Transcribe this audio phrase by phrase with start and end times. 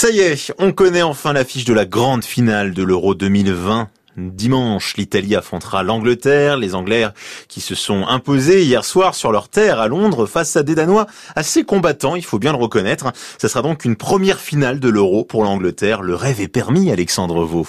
[0.00, 3.90] Ça y est, on connaît enfin l'affiche de la grande finale de l'Euro 2020.
[4.16, 7.06] Dimanche, l'Italie affrontera l'Angleterre, les Anglais
[7.48, 11.06] qui se sont imposés hier soir sur leur terre à Londres face à des Danois
[11.36, 13.12] assez combattants, il faut bien le reconnaître.
[13.36, 16.00] Ce sera donc une première finale de l'Euro pour l'Angleterre.
[16.00, 17.66] Le rêve est permis, Alexandre Vaux.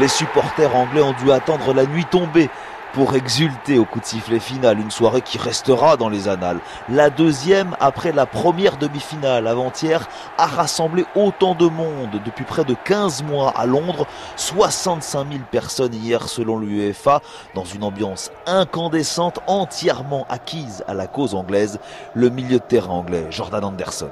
[0.00, 2.50] Les supporters anglais ont dû attendre la nuit tombée
[2.92, 6.60] pour exulter au coup de sifflet final, une soirée qui restera dans les annales.
[6.88, 12.74] La deuxième, après la première demi-finale avant-hier, a rassemblé autant de monde depuis près de
[12.74, 14.06] 15 mois à Londres,
[14.36, 17.20] 65 000 personnes hier selon l'UEFA,
[17.54, 21.78] dans une ambiance incandescente, entièrement acquise à la cause anglaise,
[22.14, 24.10] le milieu de terrain anglais, Jordan Anderson.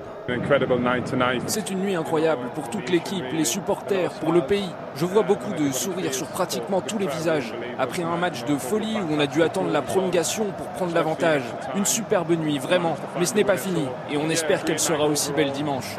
[1.47, 4.69] C'est une nuit incroyable pour toute l'équipe, les supporters, pour le pays.
[4.97, 7.55] Je vois beaucoup de sourires sur pratiquement tous les visages.
[7.79, 11.43] Après un match de folie où on a dû attendre la prolongation pour prendre l'avantage.
[11.77, 12.97] Une superbe nuit, vraiment.
[13.19, 13.85] Mais ce n'est pas fini.
[14.11, 15.97] Et on espère qu'elle sera aussi belle dimanche.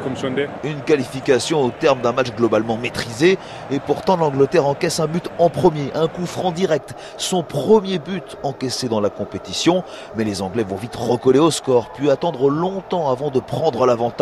[0.62, 3.38] Une qualification au terme d'un match globalement maîtrisé.
[3.70, 6.94] Et pourtant, l'Angleterre encaisse un but en premier, un coup franc direct.
[7.16, 9.84] Son premier but encaissé dans la compétition.
[10.16, 14.17] Mais les Anglais vont vite recoller au score, puis attendre longtemps avant de prendre l'avantage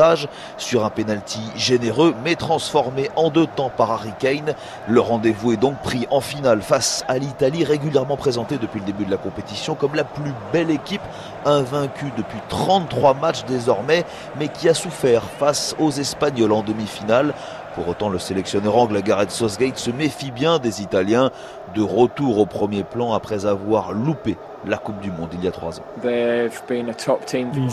[0.58, 4.54] sur un penalty généreux, mais transformé en deux temps par Harry Kane.
[4.88, 9.04] Le rendez-vous est donc pris en finale face à l'Italie, régulièrement présentée depuis le début
[9.04, 11.00] de la compétition comme la plus belle équipe,
[11.44, 14.04] invaincue depuis 33 matchs désormais,
[14.38, 17.32] mais qui a souffert face aux Espagnols en demi-finale.
[17.76, 21.30] Pour autant, le sélectionneur anglais Gareth Southgate se méfie bien des Italiens,
[21.74, 25.50] de retour au premier plan après avoir loupé la Coupe du Monde il y a
[25.50, 25.84] trois ans.
[26.02, 26.48] Les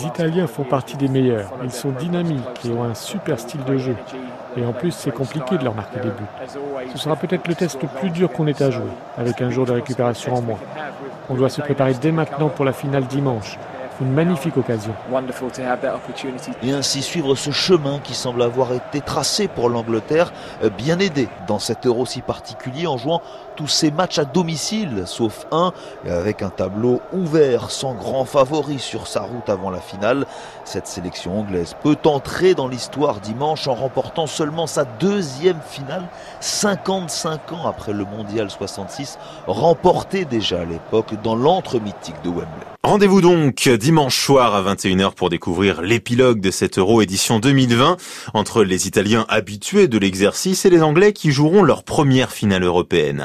[0.06, 1.54] Italiens font partie des meilleurs.
[1.64, 3.96] Ils sont dynamiques et ont un super style de jeu.
[4.58, 6.52] Et en plus, c'est compliqué de leur marquer des buts.
[6.92, 9.66] Ce sera peut-être le test le plus dur qu'on ait à jouer, avec un jour
[9.66, 10.60] de récupération en moins.
[11.30, 13.58] On doit se préparer dès maintenant pour la finale dimanche.
[14.02, 14.94] Une magnifique occasion.
[16.64, 21.30] Et ainsi suivre ce chemin qui semble avoir été tracé pour l'Angleterre, euh, bien aidé
[21.48, 23.22] dans cet euro si particulier en jouant
[23.56, 25.74] tous ses matchs à domicile, sauf un,
[26.06, 30.26] et avec un tableau ouvert, sans grand favori sur sa route avant la finale.
[30.66, 36.04] Cette sélection anglaise peut entrer dans l'histoire dimanche en remportant seulement sa deuxième finale,
[36.40, 42.73] 55 ans après le Mondial 66, remporté déjà à l'époque dans l'antre mythique de Wembley.
[42.86, 47.96] Rendez-vous donc dimanche soir à 21h pour découvrir l'épilogue de cette Euro édition 2020
[48.34, 53.22] entre les Italiens habitués de l'exercice et les Anglais qui joueront leur première finale européenne.